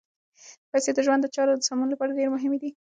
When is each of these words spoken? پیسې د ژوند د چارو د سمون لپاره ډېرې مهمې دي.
پیسې 0.71 0.91
د 0.95 0.99
ژوند 1.05 1.21
د 1.23 1.27
چارو 1.35 1.59
د 1.59 1.63
سمون 1.69 1.87
لپاره 1.91 2.15
ډېرې 2.17 2.29
مهمې 2.35 2.57
دي. 2.61 2.69